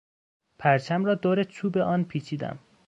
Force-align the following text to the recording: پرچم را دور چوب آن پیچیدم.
پرچم 0.59 1.05
را 1.05 1.15
دور 1.15 1.43
چوب 1.43 1.77
آن 1.77 2.03
پیچیدم. 2.03 2.59